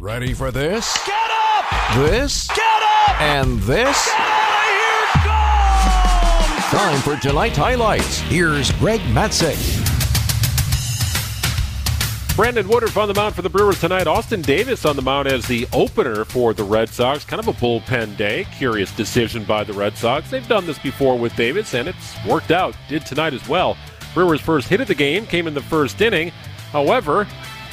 [0.00, 0.98] Ready for this?
[1.06, 1.94] Get up!
[1.94, 2.48] This?
[2.48, 3.20] Get up!
[3.20, 4.06] And this?
[4.06, 4.72] Get out of
[6.72, 6.72] here!
[6.72, 6.78] Go!
[6.78, 8.20] Time for tonight's highlights.
[8.20, 9.58] Here's Greg Matzek.
[12.34, 14.06] Brandon Woodruff on the mound for the Brewers tonight.
[14.06, 17.22] Austin Davis on the mound as the opener for the Red Sox.
[17.26, 18.46] Kind of a bullpen day.
[18.56, 20.30] Curious decision by the Red Sox.
[20.30, 22.74] They've done this before with Davis, and it's worked out.
[22.88, 23.76] Did tonight as well.
[24.14, 26.30] Brewers' first hit of the game came in the first inning.
[26.72, 27.26] However,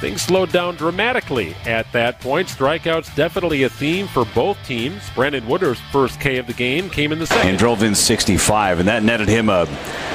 [0.00, 2.48] things slowed down dramatically at that point.
[2.48, 5.02] Strikeouts definitely a theme for both teams.
[5.14, 7.50] Brandon Woodruff's first K of the game came in the second.
[7.50, 9.68] And drove in 65, and that netted him a,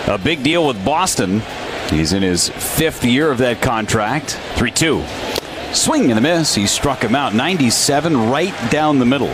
[0.08, 1.42] a big deal with Boston.
[1.90, 4.32] He's in his fifth year of that contract.
[4.56, 5.04] 3 2.
[5.74, 6.56] Swing and a miss.
[6.56, 7.36] He struck him out.
[7.36, 9.34] 97 right down the middle.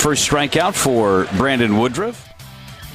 [0.00, 2.28] First strikeout for Brandon Woodruff.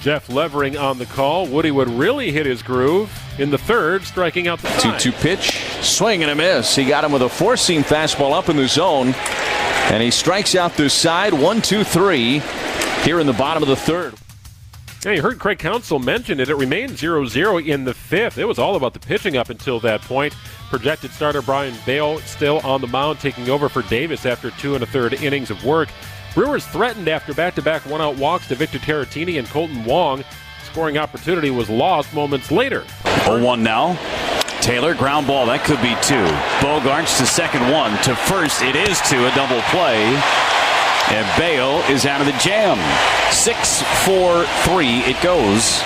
[0.02, 1.48] Jeff Levering on the call.
[1.48, 5.65] Woody would really hit his groove in the third, striking out the 2 2 pitch.
[5.95, 6.76] Swing and a miss.
[6.76, 9.13] He got him with a four seam fastball up in the zone.
[9.13, 11.34] And he strikes out the side.
[11.34, 12.40] One, two, three
[13.03, 14.14] here in the bottom of the third.
[15.05, 16.50] Yeah, you heard Craig Counsell mention it.
[16.50, 18.38] It remained 0 0 in the fifth.
[18.38, 20.36] It was all about the pitching up until that point.
[20.70, 24.83] Projected starter Brayan Bello still on the mound, taking over for Davis after two and
[24.83, 25.88] a third innings of work.
[26.33, 30.25] Brewers threatened after back to back one out walks to Victor Caratini and Kolten Wong.
[30.66, 32.83] Scoring opportunity was lost moments later.
[33.23, 33.98] 0 1 now.
[34.61, 35.45] Taylor, ground ball.
[35.45, 36.25] That could be two.
[36.59, 37.92] Bogaerts to second one.
[38.03, 39.25] To first, it is two.
[39.25, 40.03] A double play.
[41.09, 42.78] And Bello is out of the jam.
[43.31, 45.00] Six, four, three.
[45.06, 45.81] It goes.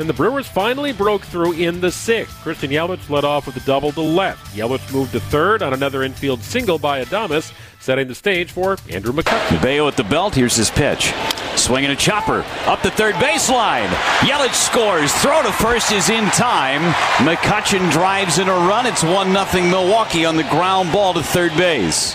[0.00, 2.34] And the Brewers finally broke through in the sixth.
[2.42, 4.56] Christian Yelich led off with a double to left.
[4.56, 9.12] Yelich moved to third on another infield single by Adames, setting the stage for Andrew
[9.12, 9.60] McCutchen.
[9.60, 10.34] Bello at the belt.
[10.34, 11.12] Here's his pitch.
[11.58, 13.88] Swinging a chopper up the third baseline.
[14.20, 15.12] Yelich scores.
[15.14, 16.80] Throw to first is in time.
[17.18, 18.86] McCutchen drives in a run.
[18.86, 22.14] It's 1 0 Milwaukee on the ground ball to third base.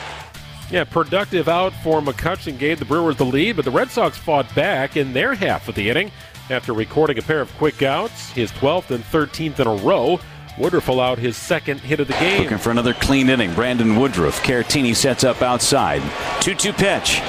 [0.71, 4.53] Yeah, productive out for McCutchen gave the Brewers the lead, but the Red Sox fought
[4.55, 6.09] back in their half of the inning
[6.49, 10.19] after recording a pair of quick outs, his 12th and 13th in a row.
[10.57, 12.43] Woodruff allowed his second hit of the game.
[12.43, 13.53] Looking for another clean inning.
[13.53, 14.41] Brandon Woodruff.
[14.43, 16.01] Caratini sets up outside.
[16.41, 17.21] 2 2 pitch.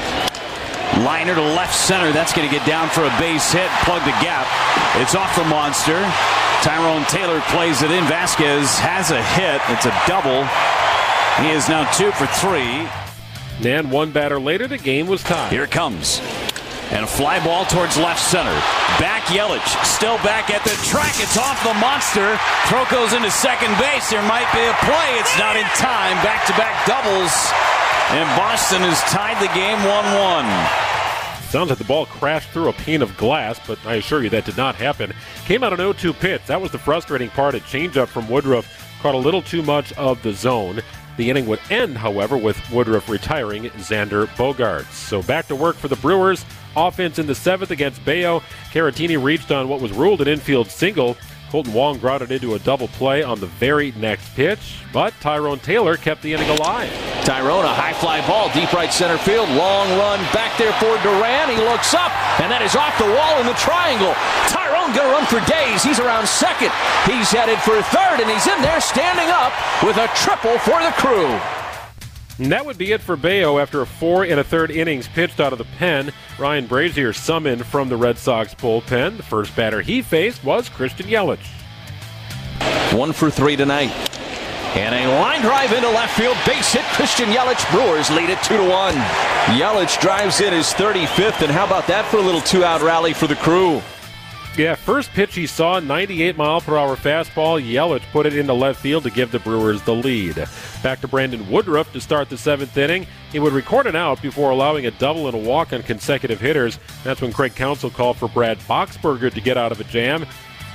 [1.03, 2.13] Liner to left center.
[2.13, 3.69] That's going to get down for a base hit.
[3.83, 4.47] Plug the gap.
[5.03, 5.99] It's off the monster.
[6.63, 8.05] Tyrone Taylor plays it in.
[8.05, 9.61] Vázquez has a hit.
[9.75, 10.47] It's a double.
[11.43, 12.87] He is now two for three.
[13.67, 15.53] And one batter later, the game was tied.
[15.53, 16.21] Here it comes.
[16.91, 18.55] And a fly ball towards left center.
[19.03, 19.67] Back Yelich.
[19.85, 21.19] Still back at the track.
[21.19, 22.39] It's off the monster.
[22.71, 24.11] Throw goes into second base.
[24.11, 25.19] There might be a play.
[25.19, 26.15] It's not in time.
[26.23, 27.35] Back to back doubles.
[28.11, 31.51] And Boston has tied the game 1 1.
[31.51, 34.45] Sounds like the ball crashed through a pane of glass, but I assure you that
[34.45, 35.13] did not happen.
[35.47, 36.43] Came out an 0 2 pitch.
[36.47, 37.55] That was the frustrating part.
[37.55, 40.81] A changeup from Woodruff caught a little too much of the zone.
[41.17, 44.93] The inning would end, however, with Woodruff retiring Xander Bogaerts.
[44.93, 46.45] So back to work for the Brewers.
[46.77, 48.41] Offense in the seventh against Bello.
[48.73, 51.17] Caratini reached on what was ruled an infield single.
[51.51, 55.97] Kolten Wong grounded into a double play on the very next pitch, but Tyrone Taylor
[55.97, 56.91] kept the inning alive.
[57.25, 61.49] Tyrone, a high fly ball, deep right center field, long run back there for Duran.
[61.49, 64.13] He looks up, and that is off the wall in the triangle.
[64.51, 65.81] Tyrone gonna run for days.
[65.81, 66.75] He's around second.
[67.07, 70.93] He's headed for third, and he's in there standing up with a triple for the
[71.01, 71.33] crew.
[72.39, 75.39] And that would be it for Bello after a four and a third innings pitched
[75.39, 76.13] out of the pen.
[76.39, 79.17] Ryan Brasier summoned from the Red Sox bullpen.
[79.17, 81.47] The first batter he faced was Christian Yelich.
[82.93, 83.93] One for three tonight.
[84.77, 86.83] And a line drive into left field, base hit.
[86.95, 87.71] Christian Yelich.
[87.71, 88.95] Brewers lead it two to one.
[89.57, 93.29] Yelich drives in his 35th, and how about that for a little two-out rally for
[93.29, 93.81] the crew?
[94.57, 97.61] Yeah, first pitch he saw, 98 mile per hour fastball.
[97.61, 100.37] Yelich put it into left field to give the Brewers the lead.
[100.81, 103.05] Back to Brandon Woodruff to start the seventh inning.
[103.33, 106.79] He would record an out before allowing a double and a walk on consecutive hitters.
[107.03, 110.25] That's when Craig Counsell called for Brad Boxberger to get out of a jam,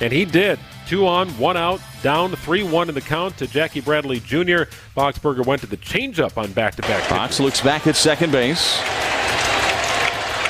[0.02, 0.58] and he did.
[0.86, 4.64] Two on, one out, down 3 1 in the count to Jackie Bradley Jr.
[4.94, 7.02] Boxberger went to the changeup on back to back.
[7.04, 8.78] Fox looks back at second base.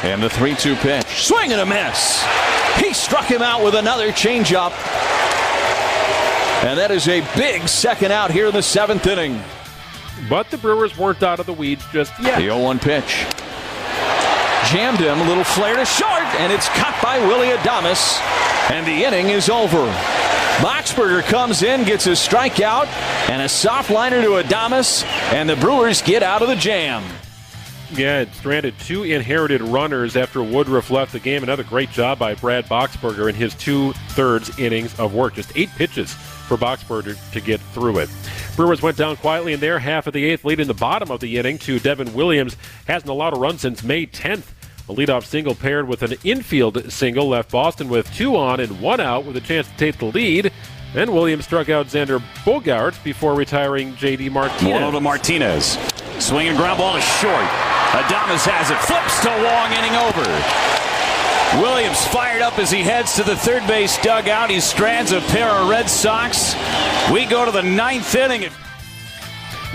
[0.03, 1.07] And the 3 2 pitch.
[1.07, 2.25] Swing and a miss.
[2.79, 4.73] He struck him out with another changeup.
[6.63, 9.41] And that is a big second out here in the seventh inning.
[10.29, 12.37] But the Brewers weren't out of the weeds just yet.
[12.37, 13.27] The 0 1 pitch.
[14.71, 18.21] Jammed him, a little flare to short, and it's caught by Willie Adames.
[18.71, 19.87] And the inning is over.
[20.59, 22.87] Boxberger comes in, gets a strikeout,
[23.31, 27.03] and a soft liner to Adames, and the Brewers get out of the jam.
[27.93, 31.43] Yeah, it stranded two inherited runners after Woodruff left the game.
[31.43, 35.35] Another great job by Brad Boxberger in his two thirds innings of work.
[35.35, 38.09] Just eight pitches for Boxberger to get through it.
[38.55, 41.19] Brewers went down quietly in their half of the eighth, lead in the bottom of
[41.21, 42.57] the inning to Devin Williams.
[42.87, 44.53] Hasn't allowed a run since May 10th.
[44.89, 49.01] A leadoff single paired with an infield single left Boston with two on and one
[49.01, 50.53] out with a chance to take the lead.
[50.95, 54.29] Then Williams struck out Xander Bogart before retiring J.D.
[54.29, 54.63] Martinez.
[54.63, 55.79] Morneau to Martinez.
[56.19, 57.70] Swinging ground ball is short.
[57.91, 58.79] Adames has it.
[58.87, 60.23] Flips to Wong, inning over.
[61.61, 64.49] Williams fired up as he heads to the third base dugout.
[64.51, 66.55] He strands a pair of Red Sox.
[67.13, 68.49] We go to the ninth inning.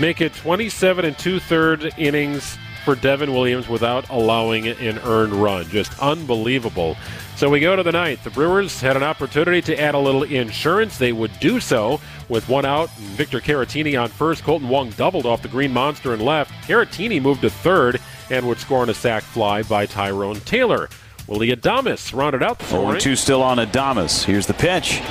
[0.00, 5.68] Make it 27 and two third innings for Devin Williams without allowing an earned run.
[5.68, 6.96] Just unbelievable.
[7.36, 8.24] So we go to the ninth.
[8.24, 10.96] The Brewers had an opportunity to add a little insurance.
[10.96, 12.88] They would do so with one out.
[12.96, 14.42] And Victor Caratini on first.
[14.44, 16.52] Kolten Wong doubled off the Green Monster and left.
[16.66, 18.00] Caratini moved to third
[18.30, 20.88] and would score on a sac fly by Tyrone Taylor.
[21.26, 23.00] Willie Adames rounded out the scoring.
[23.00, 24.24] 2 still on Adames.
[24.24, 25.02] Here's the pitch.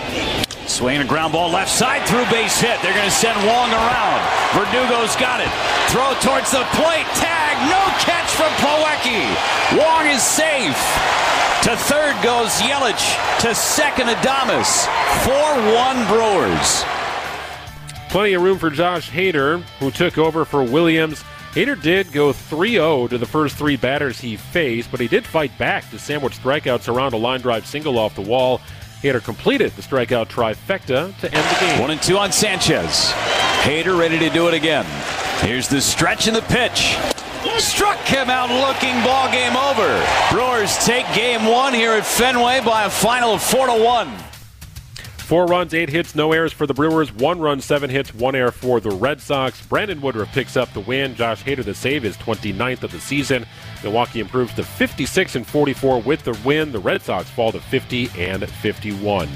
[0.66, 2.82] Swinging a ground ball left side through base hit.
[2.82, 4.22] They're going to send Wong around.
[4.56, 5.52] Verdugo's got it.
[5.92, 7.06] Throw towards the plate.
[7.20, 7.56] Tag.
[7.70, 9.22] No catch from Plawecki.
[9.78, 10.76] Wong is safe.
[11.64, 13.42] To third goes Yelich.
[13.42, 14.88] To second Adames.
[15.26, 16.84] 4-1 Brewers.
[18.10, 21.24] Plenty of room for Josh Hader, who took over for Williams.
[21.56, 25.26] Hader did go 3 0 to the first three batters he faced, but he did
[25.26, 28.60] fight back to sandwich strikeouts around a line drive single off the wall.
[29.02, 31.80] Hader completed the strikeout trifecta to end the game.
[31.80, 33.10] One and two on Sanchez.
[33.62, 34.86] Hader ready to do it again.
[35.40, 36.98] Here's the stretch and the pitch.
[37.58, 40.06] Struck him out looking, ball game over.
[40.32, 44.12] Brewers take game one here at Fenway by a final of four to one.
[45.26, 47.12] Four runs, eight hits, no errors for the Brewers.
[47.12, 49.60] One run, seven hits, one error for the Red Sox.
[49.66, 51.16] Brandon Woodruff picks up the win.
[51.16, 53.48] Josh Hader the save his 29th of the season.
[53.82, 56.72] Milwaukee improves to 56 and 44 with the win.
[56.72, 59.28] The Red Sox fall to 50 and 51.